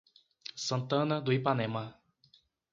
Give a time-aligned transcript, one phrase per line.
[0.55, 1.83] Santana do Ipanema